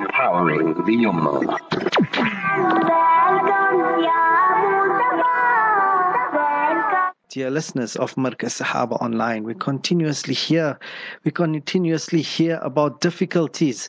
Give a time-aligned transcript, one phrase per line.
[0.00, 1.58] empowering the Ummah.
[7.38, 10.76] Dear listeners of Markaz Sahaba Online, we continuously hear,
[11.22, 13.88] we continuously hear about difficulties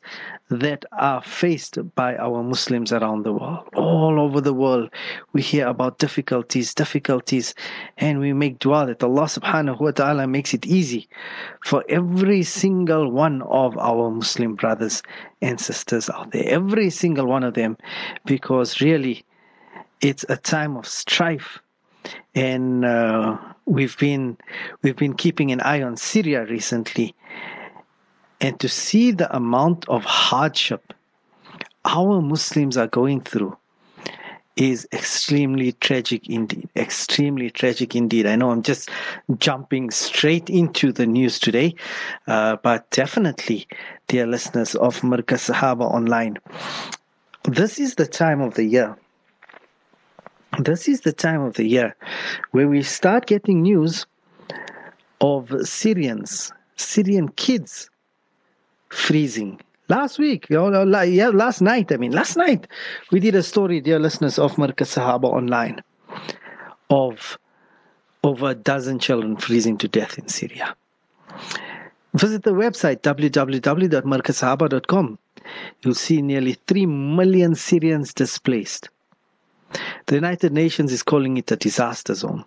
[0.51, 3.67] that are faced by our Muslims around the world.
[3.73, 4.91] All over the world,
[5.33, 7.55] we hear about difficulties, difficulties,
[7.97, 11.09] and we make dua that Allah subhanahu wa ta'ala makes it easy
[11.65, 15.01] for every single one of our Muslim brothers
[15.41, 17.77] and sisters out there, every single one of them,
[18.27, 19.23] because really
[20.01, 21.57] it's a time of strife
[22.35, 24.37] and uh, we've been
[24.81, 27.15] we've been keeping an eye on Syria recently,
[28.41, 30.93] and to see the amount of hardship
[31.85, 33.57] our Muslims are going through
[34.55, 36.67] is extremely tragic indeed.
[36.75, 38.25] Extremely tragic indeed.
[38.25, 38.89] I know I'm just
[39.37, 41.75] jumping straight into the news today,
[42.27, 43.67] uh, but definitely,
[44.07, 46.37] dear listeners of Markaz Sahaba Online,
[47.45, 48.97] this is the time of the year
[50.63, 51.95] this is the time of the year
[52.51, 54.07] where we start getting news
[55.21, 57.89] of Syrians, Syrian kids
[58.89, 59.61] freezing.
[59.87, 62.67] Last week, last night, I mean, last night,
[63.11, 65.81] we did a story, dear listeners of Markaz Sahaba online,
[66.89, 67.37] of
[68.23, 70.75] over a dozen children freezing to death in Syria.
[72.13, 75.17] Visit the website www.markazsahaba.com.
[75.81, 78.89] You'll see nearly 3 million Syrians displaced.
[80.09, 82.43] The United Nations is calling it a disaster zone.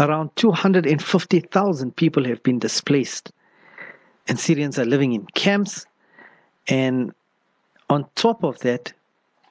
[0.00, 3.30] Around 250,000 people have been displaced,
[4.26, 5.86] and Syrians are living in camps.
[6.66, 7.14] And
[7.88, 8.92] on top of that,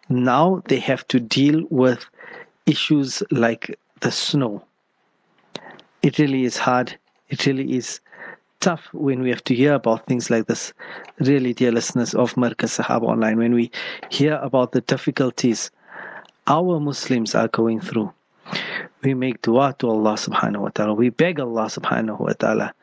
[0.09, 2.05] now they have to deal with
[2.65, 4.61] issues like the snow.
[6.01, 6.99] It really is hard.
[7.29, 8.01] It really is
[8.63, 10.71] tough when we have to hear about things like this.
[11.19, 13.69] Really, dear listeners of Markaz Sahaba Online, when we
[14.09, 15.69] hear about the difficulties
[16.47, 18.13] our Muslims are going through,
[19.01, 20.93] we make dua to Allah subhanahu wa ta'ala.
[20.93, 22.73] We beg Allah subhanahu wa ta'ala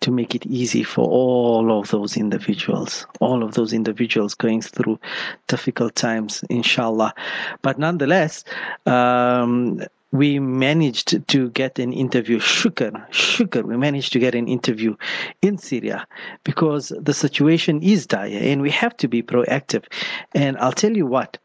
[0.00, 5.00] to make it easy for all of those individuals, all of those individuals going through
[5.46, 7.14] difficult times, inshallah.
[7.62, 8.44] But nonetheless,
[8.84, 9.80] um,
[10.14, 12.38] we managed to get an interview.
[12.38, 14.94] Shukr, shukr, we managed to get an interview
[15.42, 16.06] in Syria
[16.44, 19.84] because the situation is dire and we have to be proactive.
[20.32, 21.38] And I'll tell you what,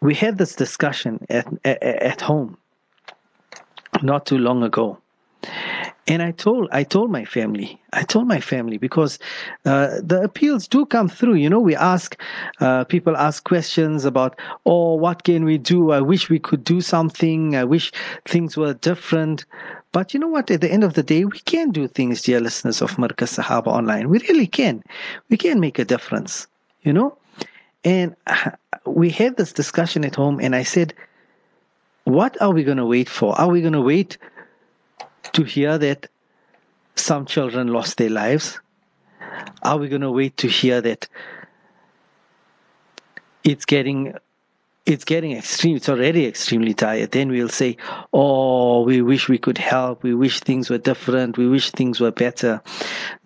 [0.00, 2.58] we had this discussion at, at, at home
[4.02, 4.98] not too long ago
[6.08, 9.18] and I told I told my family I told my family because
[9.64, 11.34] uh, the appeals do come through.
[11.34, 12.20] You know we ask
[12.60, 15.92] uh, people ask questions about oh what can we do?
[15.92, 17.54] I wish we could do something.
[17.54, 17.92] I wish
[18.24, 19.44] things were different.
[19.92, 20.50] But you know what?
[20.50, 23.68] At the end of the day we can do things dear listeners of Markaz Sahaba
[23.68, 24.08] online.
[24.08, 24.82] We really can.
[25.30, 26.48] We can make a difference
[26.82, 27.16] you know?
[27.84, 28.16] And
[28.84, 30.94] we had this discussion at home and I said
[32.04, 33.38] what are we going to wait for?
[33.38, 34.16] Are we going to wait
[35.32, 36.08] to hear that
[36.94, 38.60] some children lost their lives?
[39.62, 41.08] Are we going to wait to hear that
[43.44, 44.14] it's getting
[44.88, 45.76] it's getting extreme.
[45.76, 47.10] It's already extremely tired.
[47.12, 47.76] Then we'll say,
[48.12, 50.02] "Oh, we wish we could help.
[50.02, 51.36] We wish things were different.
[51.36, 52.62] We wish things were better."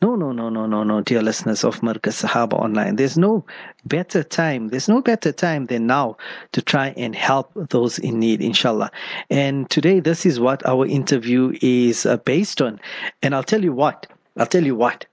[0.03, 2.97] No, no, no, no, no, no, dear listeners of Markaz Sahaba Online.
[2.97, 3.45] There's no
[3.85, 4.69] better time.
[4.69, 6.17] There's no better time than now
[6.51, 8.91] to try and help those in need, inshallah.
[9.31, 12.81] And today, this is what our interview is uh, based on.
[13.23, 14.09] And I'll tell you what.
[14.37, 15.07] I'll tell you what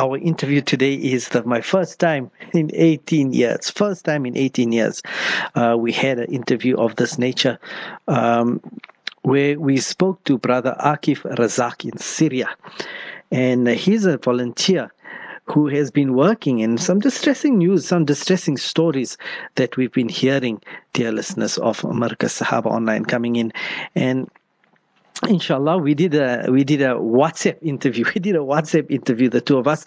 [0.00, 3.68] our interview today is that my first time in 18 years.
[3.68, 5.02] First time in 18 years,
[5.54, 7.58] uh, we had an interview of this nature.
[8.08, 8.60] Um,
[9.22, 12.48] where we spoke to brother Akif Razak in Syria.
[13.30, 14.90] And he's a volunteer
[15.44, 19.18] who has been working in some distressing news, some distressing stories
[19.56, 20.62] that we've been hearing,
[20.94, 23.52] dear listeners of Markaz Sahaba Online coming in.
[23.94, 24.30] And
[25.30, 28.04] inshallah we did a we did a whatsapp interview.
[28.14, 29.84] We did a whatsapp interview the two of us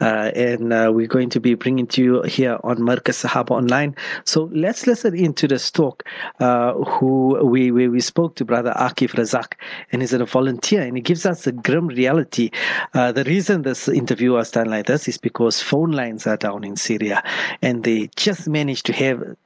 [0.00, 3.96] uh, and uh, we're going to be bringing to you here on markaz sahaba online.
[4.24, 6.04] So let's listen into this talk
[6.38, 9.54] uh, who we where we spoke to brother akif razak
[9.90, 12.50] and he's a volunteer and he gives us a grim reality.
[12.94, 16.62] Uh, the reason this interview was done like this is because phone lines are down
[16.62, 17.22] in syria
[17.60, 19.36] and they just managed to have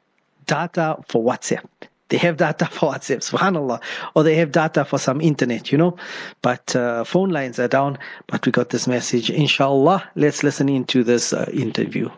[0.47, 1.65] data for whatsapp
[2.09, 3.81] they have data for WhatsApp, subhanAllah,
[4.15, 5.97] or they have data for some internet, you know.
[6.43, 9.31] But uh, phone lines are down, but we got this message.
[9.31, 12.09] Inshallah, let's listen into this uh, interview.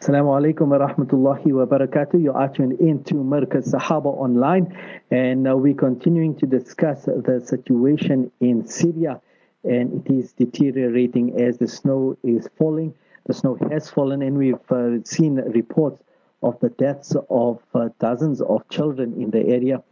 [0.00, 2.22] Assalamu alaikum wa rahmatullahi wa barakatuh.
[2.22, 4.76] You are tuned into Markaz Sahaba Online,
[5.10, 9.20] and uh, we're continuing to discuss the situation in Syria,
[9.64, 12.94] and it is deteriorating as the snow is falling.
[13.28, 16.02] the snow has fallen, and we've uh, seen reports
[16.42, 19.82] of the deaths of uh, dozens of children in the area.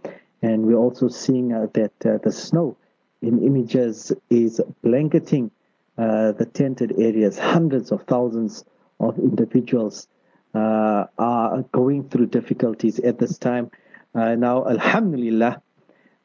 [0.42, 2.76] And we're also seeing uh, that uh, the snow
[3.22, 5.50] in images is blanketing
[5.98, 7.38] uh, the tented areas.
[7.38, 8.64] Hundreds of thousands
[9.00, 10.08] of individuals
[10.54, 13.70] uh, are going through difficulties at this time.
[14.14, 15.60] Uh, now, Alhamdulillah,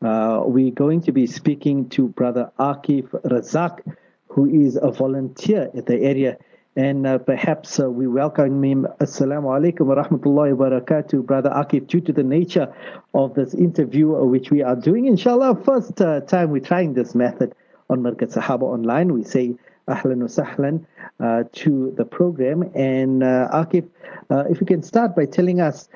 [0.01, 3.79] we're going to be speaking to Brother Akif Razak,
[4.27, 6.37] who is a volunteer at the area
[6.75, 8.87] and uh, perhaps uh, we welcome him.
[8.99, 11.87] Assalamu alaikum wa rahmatullahi wa barakatuh, Brother Akif.
[11.87, 12.73] Due to the nature
[13.13, 17.13] of this interview, uh, which we are doing, inshallah, first uh, time we're trying this
[17.13, 17.53] method
[17.89, 19.53] on Markaz Sahaba Online, we say
[19.95, 20.85] ahlan wa sahlan
[21.19, 22.63] uh, to the program.
[22.75, 23.87] And uh, Akif,
[24.49, 25.89] if you can start by telling us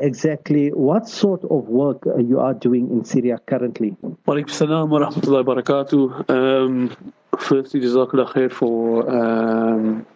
[0.00, 3.96] exactly what sort of work you are doing in Syria currently.
[4.02, 6.30] Wa alaikum wa rahmatullahi wa barakatuh.
[6.30, 6.96] Um,
[7.38, 10.06] firstly, Jazakallah khair for um,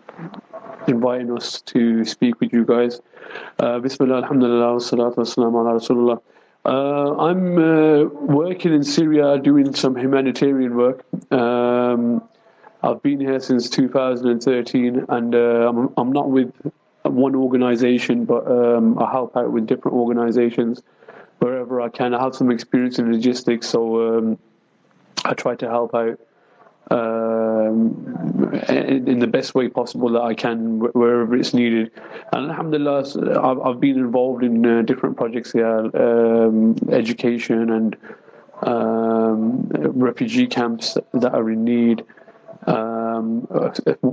[0.87, 3.01] inviting us to speak with you guys.
[3.59, 6.21] Uh, Bismillah, alhamdulillah, wa salatu wa salam ala Rasulullah.
[6.65, 11.05] Uh, I'm uh, working in Syria doing some humanitarian work.
[11.33, 12.23] Um,
[12.83, 15.39] I've been here since 2013 and uh,
[15.69, 16.53] I'm, I'm not with
[17.03, 20.83] one organization, but um, I help out with different organizations
[21.39, 22.15] wherever I can.
[22.15, 24.39] I have some experience in logistics, so um,
[25.25, 26.21] I try to help out
[26.91, 31.91] um, in the best way possible that I can wherever it's needed.
[32.33, 35.67] And alhamdulillah, I've, I've been involved in uh, different projects here,
[35.97, 37.97] um, education and
[38.63, 42.05] um, refugee camps that are in need.
[42.69, 43.47] Um,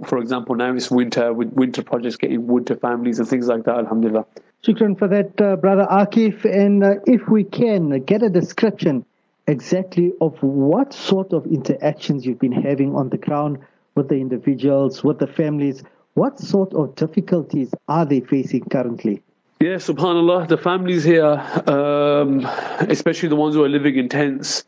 [0.05, 3.65] for example, now it's winter with winter projects getting wood to families and things like
[3.65, 3.77] that.
[3.77, 4.25] Alhamdulillah.
[4.63, 6.45] Shukran for that, uh, brother Akif.
[6.45, 9.05] And uh, if we can get a description
[9.47, 13.59] exactly of what sort of interactions you've been having on the ground
[13.95, 15.83] with the individuals, with the families.
[16.13, 19.21] What sort of difficulties are they facing currently?
[19.59, 21.25] Yeah, subhanAllah, the families here,
[21.67, 22.45] um,
[22.89, 24.65] especially the ones who are living in tents,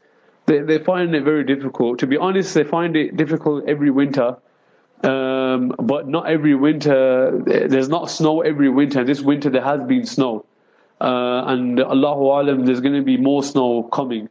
[0.47, 1.99] they, they find it very difficult.
[1.99, 4.37] To be honest, they find it difficult every winter.
[5.03, 9.03] Um, but not every winter, there's not snow every winter.
[9.03, 10.43] This winter there has been snow.
[10.99, 14.27] Uh, and Allahu Alam, there's going to be more snow coming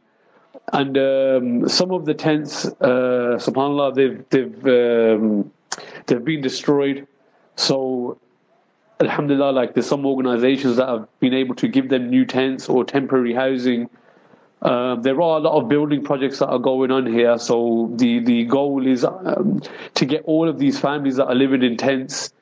[0.73, 5.51] and um, some of the tents, uh, Subhanallah, they've they've um,
[6.05, 7.07] they've been destroyed.
[7.55, 8.17] So,
[8.99, 12.83] Alhamdulillah, like there's some organisations that have been able to give them new tents or
[12.83, 13.89] temporary housing.
[14.61, 17.37] Uh, there are a lot of building projects that are going on here.
[17.37, 19.61] So the the goal is um,
[19.95, 22.33] to get all of these families that are living in tents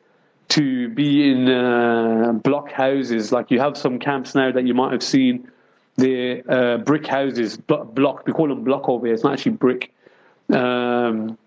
[0.50, 3.32] to be in uh, block houses.
[3.32, 5.52] Like you have some camps now that you might have seen
[5.98, 8.26] the uh, brick houses, block.
[8.26, 9.14] We call them block over here.
[9.14, 9.92] It's not actually brick.
[10.50, 11.38] Um,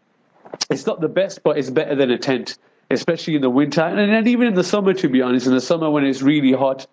[0.70, 2.58] it's not the best, but it's better than a tent,
[2.90, 4.92] especially in the winter and, and even in the summer.
[4.92, 6.86] To be honest, in the summer when it's really hot,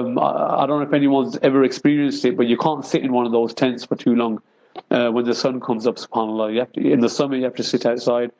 [0.00, 3.12] um, I, I, don't know if anyone's ever experienced it, but you can't sit in
[3.12, 4.42] one of those tents for too long
[4.90, 5.96] uh, when the sun comes up.
[5.96, 8.32] Subhanallah, you have to, in the summer you have to sit outside,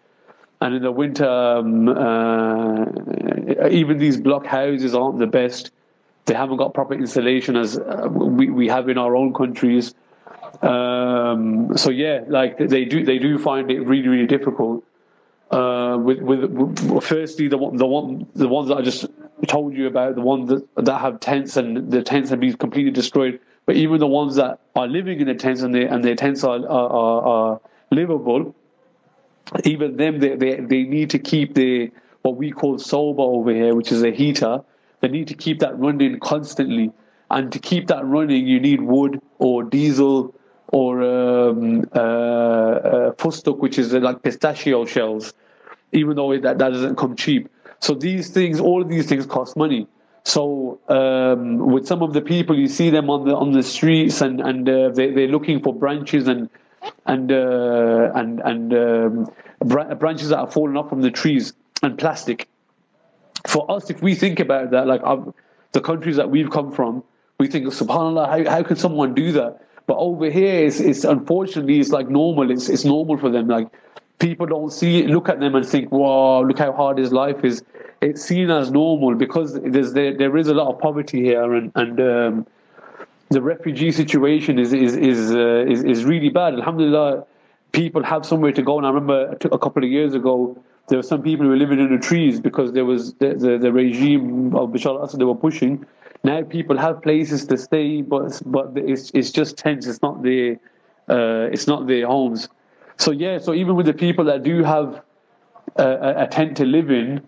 [0.61, 5.71] and in the winter, um, uh, even these block houses aren't the best.
[6.27, 9.95] They haven't got proper insulation as uh, we, we have in our own countries.
[10.63, 14.85] Um, so yeah, like they do they do find it really really difficult.
[15.51, 19.07] Uh, with, with, with firstly the the one the ones that I just
[19.47, 22.91] told you about the ones that that have tents and the tents have been completely
[22.91, 23.41] destroyed.
[23.67, 26.45] But even the ones that are living in the tents and they and their tents
[26.45, 28.55] are are, are, are livable,
[29.65, 31.91] even them they, they they need to keep the
[32.23, 34.63] what we call soba over here, which is a heater.
[35.01, 36.93] They need to keep that running constantly.
[37.31, 40.35] And to keep that running, you need wood or diesel
[40.69, 45.33] or um, uh, uh, fustuk, which is like pistachio shells,
[45.93, 47.49] even though that, that doesn't come cheap.
[47.81, 49.87] So these things, all of these things cost money.
[50.25, 54.21] So um, with some of the people, you see them on the on the streets,
[54.21, 56.51] and and uh, they they're looking for branches and
[57.07, 59.33] and uh, and and um,
[59.99, 62.49] branches that are fallen off from the trees and plastic
[63.47, 65.03] for us, if we think about that, like
[65.73, 67.03] the countries that we've come from,
[67.39, 69.67] we think, subhanAllah, how, how can someone do that?
[69.87, 72.51] But over here, it's, it's unfortunately, it's like normal.
[72.51, 73.49] It's, it's normal for them.
[73.49, 73.69] Like
[74.21, 77.65] people don't see look at them and think, wow, look how hard his life is.
[78.01, 81.73] It's seen as normal because there's, there, there is a lot of poverty here and,
[81.75, 82.47] and, um,
[83.31, 86.55] the refugee situation is, is, is, uh, is, is really bad.
[86.55, 87.25] Alhamdulillah,
[87.71, 88.77] people have somewhere to go.
[88.77, 91.79] And I remember a couple of years ago, there were some people who were living
[91.79, 95.37] in the trees because there was the, the, the regime of Bashar al-Assad they were
[95.37, 95.87] pushing.
[96.25, 99.87] Now people have places to stay, but but it's it's just tents.
[99.87, 100.59] It's not their
[101.09, 102.49] uh, it's not their homes.
[103.01, 105.03] So yeah, so even with the people that do have
[105.77, 107.23] a, a- tent to live in,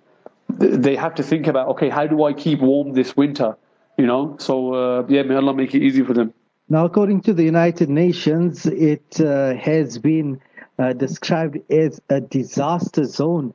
[0.50, 3.56] they have to think about okay, how do I keep warm this winter?
[3.96, 6.34] You know, so uh, yeah, may Allah make it easy for them.
[6.68, 10.40] Now, according to the United Nations, it uh, has been
[10.78, 13.54] uh, described as a disaster zone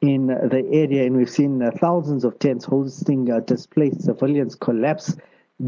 [0.00, 5.16] in the area, and we've seen uh, thousands of tents hosting uh, displaced civilians collapse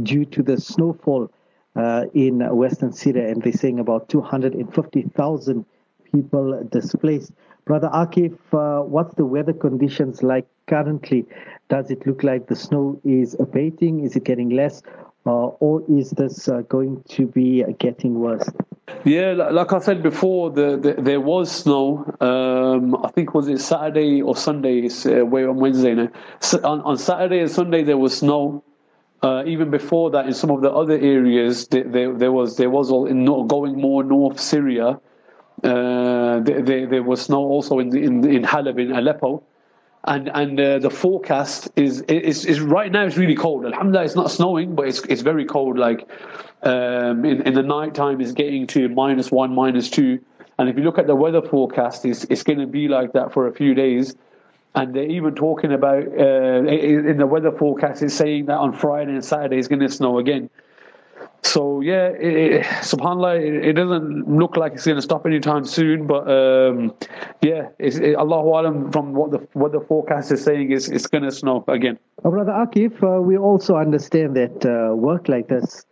[0.04, 1.28] due to the snowfall
[1.74, 5.64] uh, in western Syria, and they're saying about 250,000
[6.12, 7.32] people displaced.
[7.64, 11.26] Brother Akif, uh, what's the weather conditions like currently?
[11.68, 14.04] Does it look like the snow is abating?
[14.04, 14.82] Is it getting less?
[15.26, 18.48] Uh, or is this uh, going to be getting worse?
[19.04, 22.06] Yeah, like I said before, the, the there was snow.
[22.20, 24.88] Um, I think was it Saturday or Sunday?
[24.88, 26.08] Uh, way on Wednesday now.
[26.40, 28.64] So on, on Saturday and Sunday there was snow.
[29.20, 32.70] Uh, even before that, in some of the other areas, there, there, there was there
[32.70, 34.98] was all in going more north Syria.
[35.64, 39.42] Uh, there, there, there was snow also in in in Halab in Aleppo,
[40.04, 43.64] and and uh, the forecast is is is right now it's really cold.
[43.66, 45.78] Alhamdulillah, it's not snowing, but it's it's very cold.
[45.78, 46.08] Like
[46.62, 50.20] um, in in the night time, it's getting to minus one, minus two.
[50.58, 53.32] And if you look at the weather forecast, it's it's going to be like that
[53.32, 54.14] for a few days.
[54.74, 59.12] And they're even talking about uh, in the weather forecast, it's saying that on Friday
[59.12, 60.50] and Saturday it's going to snow again.
[61.42, 65.64] So yeah, it, it, Subhanallah, it, it doesn't look like it's going to stop anytime
[65.64, 66.06] soon.
[66.06, 66.94] But um,
[67.40, 71.06] yeah, it's, it, Allahu Alam from what the what the forecast is saying is it's
[71.06, 71.98] going to snow again.
[72.24, 75.86] Uh, Brother Akif, uh, we also understand that uh, work like this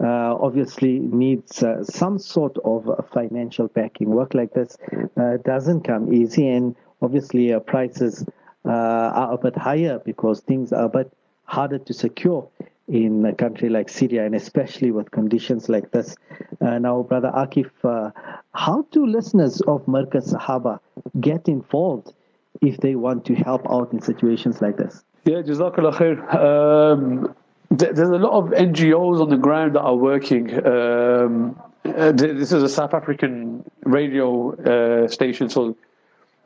[0.00, 4.10] uh, obviously needs uh, some sort of financial backing.
[4.10, 4.76] Work like this
[5.16, 8.24] uh, doesn't come easy, and obviously uh, prices
[8.66, 11.10] are a bit higher because things are a bit
[11.44, 12.46] harder to secure
[12.90, 16.16] in a country like Syria, and especially with conditions like this.
[16.60, 18.10] Uh, now, Brother Akif, uh,
[18.52, 20.80] how do listeners of Markaz Sahaba
[21.20, 22.12] get involved
[22.60, 25.04] if they want to help out in situations like this?
[25.24, 26.34] Yeah, Jazakallah khair.
[26.34, 27.34] Um,
[27.78, 30.52] th- there's a lot of NGOs on the ground that are working.
[30.66, 35.76] Um, uh, th- this is a South African radio uh, station, so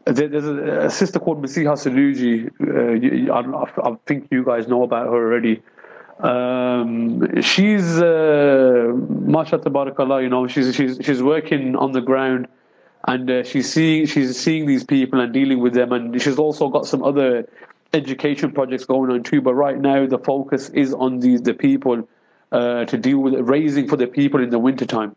[0.04, 2.50] there's a, sister called Masiha Saluji.
[2.60, 5.62] Uh, I think you guys know about her already.
[6.18, 12.46] Um, she's, uh, mashallah, tabarakallah, you know, she's, she's, she's working on the ground
[13.06, 15.92] and uh, she's seeing, she's seeing these people and dealing with them.
[15.92, 17.48] And she's also got some other
[17.92, 19.40] education projects going on too.
[19.40, 22.08] But right now the focus is on these, the people,
[22.52, 25.16] uh, to deal with raising for the people in the wintertime.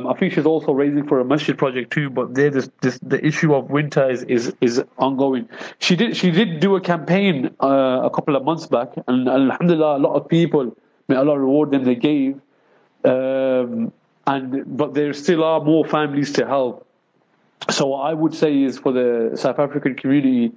[0.00, 2.98] Um, I think she's also raising for a masjid project too, but there, this, this,
[3.02, 5.48] the issue of winter is, is, is ongoing.
[5.78, 9.96] She did, she did do a campaign, uh, a couple of months back, and alhamdulillah,
[9.96, 10.76] a lot of people,
[11.08, 12.40] may Allah reward them, they gave.
[13.04, 13.92] Um,
[14.26, 16.86] and, but there still are more families to help.
[17.68, 20.52] So what I would say is for the South African community,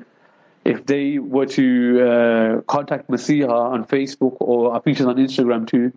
[0.63, 5.91] if they were to uh, contact Masiha on Facebook or she's on Instagram too,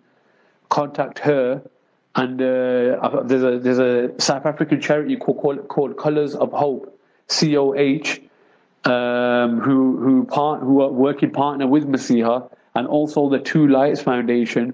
[0.69, 1.61] contact her.
[2.19, 6.99] And uh, there's a there's a South African charity called called, called Colors of Hope,
[7.27, 8.19] C O H,
[8.85, 14.01] um, who who part who are working partner with Masiha, and also the Two Lights
[14.01, 14.73] Foundation,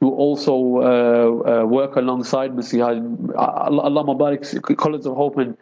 [0.00, 2.88] who also uh, uh, work alongside Masiha.
[3.36, 5.56] Allah Allah Mubarak, Colors of Hope and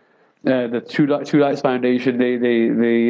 [0.46, 2.16] uh, the Two, Two Lights Foundation.
[2.16, 3.00] They they they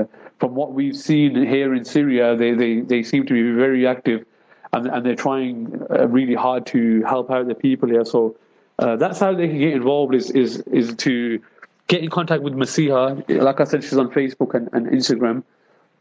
[0.00, 0.04] uh,
[0.38, 4.26] from what we've seen here in Syria, they they they seem to be very active
[4.72, 8.04] and, and they're trying uh, really hard to help out the people here.
[8.04, 8.36] So
[8.78, 11.40] uh, that's how they can get involved is is is to
[11.88, 13.42] get in contact with Masiha.
[13.42, 15.42] Like I said, she's on Facebook and, and Instagram,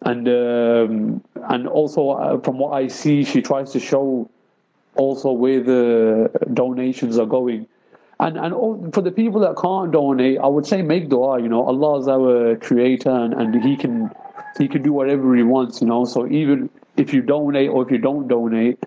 [0.01, 4.29] and um, and also uh, from what I see, she tries to show
[4.95, 7.67] also where the donations are going.
[8.19, 11.41] And and all, for the people that can't donate, I would say make dua.
[11.41, 14.11] You know, Allah is our creator, and, and He can
[14.57, 15.81] He can do whatever He wants.
[15.81, 18.79] You know, so even if you donate or if you don't donate,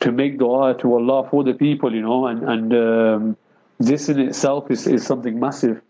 [0.00, 3.36] to make dua to Allah for the people, you know, and and um,
[3.78, 5.80] this in itself is, is something massive.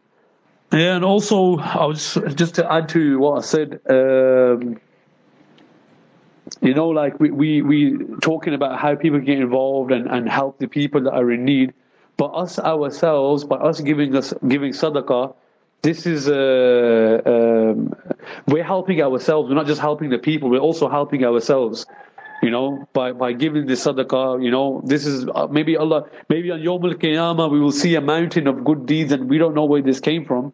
[0.73, 3.81] Yeah, and also I was just to add to what I said.
[3.89, 4.81] Um,
[6.63, 10.59] you know, like we, we we talking about how people get involved and, and help
[10.59, 11.75] the people that are in need,
[12.17, 15.35] but us ourselves, by us giving us giving sadaqah,
[15.83, 17.95] this is uh, um,
[18.47, 19.49] we're helping ourselves.
[19.49, 21.87] We're not just helping the people; we're also helping ourselves.
[22.43, 24.43] You know, by by giving the sadaqah.
[24.43, 26.07] You know, this is uh, maybe Allah.
[26.29, 29.39] Maybe on Yom Al Qiyamah we will see a mountain of good deeds, and we
[29.39, 30.53] don't know where this came from.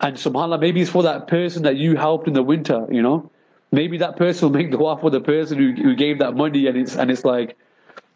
[0.00, 2.86] And Subhanallah, maybe it's for that person that you helped in the winter.
[2.90, 3.30] You know,
[3.72, 6.76] maybe that person will make dua for the person who, who gave that money, and
[6.76, 7.56] it's and it's like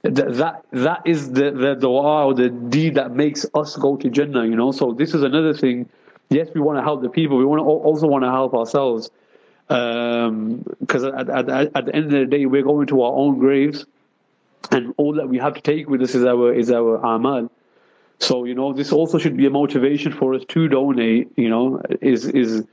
[0.03, 4.45] that that is the the dua or the deed that makes us go to Jannah.
[4.45, 5.89] You know, so this is another thing
[6.31, 7.37] yes, we want to help the people.
[7.37, 9.11] We want to also want to help ourselves.
[9.69, 13.39] Because um, at, at, at the end of the day, we're going to our own
[13.39, 13.85] graves,
[14.71, 17.51] and all that we have to take with us is our is our amal.
[18.19, 21.33] So you know, this also should be a motivation for us to donate.
[21.37, 22.65] You know, is is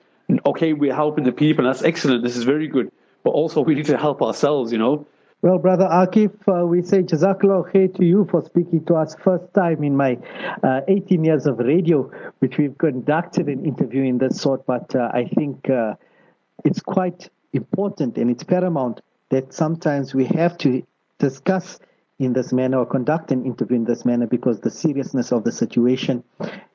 [0.45, 0.73] okay.
[0.73, 1.65] We're helping the people.
[1.65, 2.23] That's excellent.
[2.23, 2.91] This is very good.
[3.23, 4.71] But also, we need to help ourselves.
[4.71, 5.07] You know.
[5.43, 9.53] Well, Brother Akif, uh, we say Jazakallah khair to you for speaking to us first
[9.53, 10.17] time in my
[10.63, 14.65] uh, 18 years of radio, which we've conducted an interview in this sort.
[14.65, 15.93] But uh, I think uh,
[16.65, 20.81] it's quite important and it's paramount that sometimes we have to
[21.19, 21.77] discuss
[22.17, 25.51] in this manner or conduct an interview in this manner because the seriousness of the
[25.51, 26.23] situation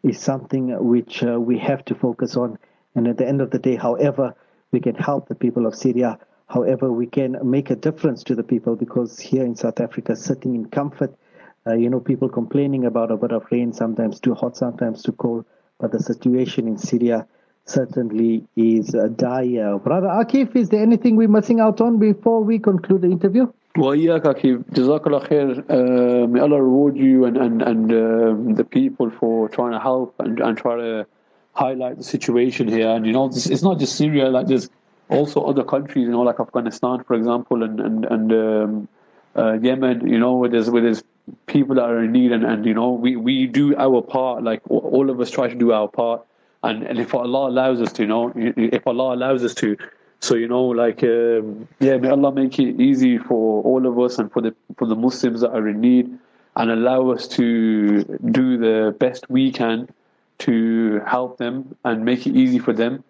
[0.04, 2.56] is something which uh, we have to focus on.
[2.94, 4.36] And at the end of the day, however,
[4.70, 6.20] we can help the people of Syria,
[6.51, 10.55] however, we can make a difference to the people because here in South Africa, sitting
[10.55, 11.13] in comfort,
[11.65, 15.11] uh, you know, people complaining about a bit of rain, sometimes too hot, sometimes too
[15.11, 15.45] cold,
[15.79, 17.27] but the situation in Syria
[17.65, 19.77] certainly is uh, dire.
[19.77, 23.47] Brother Akif, is there anything we're missing out on before we conclude the interview?
[23.77, 28.63] وإياك أكيد جزاك الله خير uh, may Allah reward you and and and um, the
[28.63, 31.05] people for trying to help and and try to
[31.53, 34.69] highlight the situation here and you know this, it's not just Syria like there's
[35.12, 38.88] also other countries you know like Afghanistan for example and and and um,
[39.36, 41.02] uh, Yemen you know where there's where there's
[41.46, 44.60] people that are in need and and you know we we do our part like
[44.68, 46.24] all of us try to do our part
[46.62, 49.76] and and if Allah allows us to you know if Allah allows us to
[50.22, 54.20] so you know, like um, yeah, may Allah make it easy for all of us
[54.20, 56.16] and for the for the Muslims that are in need,
[56.54, 59.88] and allow us to do the best we can
[60.38, 63.02] to help them and make it easy for them.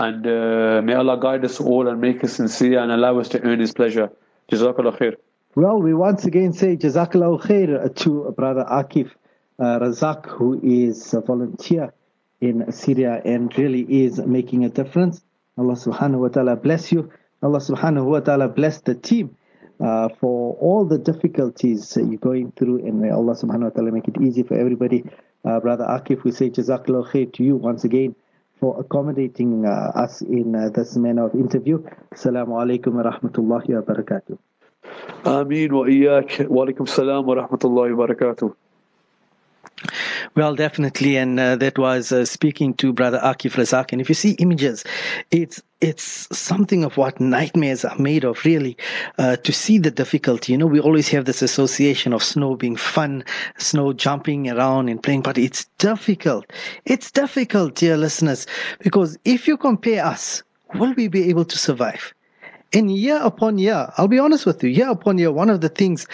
[0.00, 3.42] And uh, may Allah guide us all and make us sincere and allow us to
[3.42, 4.10] earn His pleasure.
[4.50, 5.16] Jazakallah khair.
[5.54, 9.10] Well, we once again say Jazakallah khair to Brother Akif
[9.58, 11.92] uh, Razak, who is a volunteer
[12.40, 15.20] in Syria and really is making a difference.
[15.58, 17.12] Allah subhanahu wa ta'ala bless you.
[17.42, 19.36] Allah subhanahu wa ta'ala bless the team
[19.80, 24.08] uh, for all the difficulties you're going through and may Allah subhanahu wa ta'ala make
[24.08, 25.04] it easy for everybody.
[25.44, 28.16] Uh, Brother Akif, we say Jazakallah khair to you once again
[28.60, 31.82] for accommodating uh, us in uh, this manner of interview.
[32.12, 34.38] Assalamu alaikum wa rahmatullahi wa barakatuh.
[35.24, 36.48] Ameen wa iyak.
[36.48, 38.54] Wa alaikum salam wa rahmatullahi wa barakatuh.
[40.36, 43.92] Well, definitely, and uh, that was uh, speaking to Brother Akif Razak.
[43.92, 44.84] And if you see images,
[45.30, 48.44] it's it's something of what nightmares are made of.
[48.44, 48.76] Really,
[49.18, 50.52] uh, to see the difficulty.
[50.52, 53.24] You know, we always have this association of snow being fun,
[53.58, 56.52] snow jumping around and playing, but it's difficult.
[56.84, 58.46] It's difficult, dear listeners,
[58.80, 60.42] because if you compare us,
[60.74, 62.14] will we be able to survive?
[62.72, 65.68] And year upon year, I'll be honest with you, year upon year, one of the
[65.68, 66.06] things